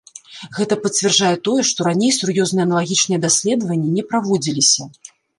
Гэтае 0.59 0.75
пацвярджае 0.85 1.33
тое, 1.47 1.61
што 1.71 1.79
раней 1.87 2.11
сур'ёзныя 2.19 2.65
аналагічныя 2.67 3.19
даследаванні 3.25 3.89
не 3.99 4.03
праводзіліся. 4.15 4.89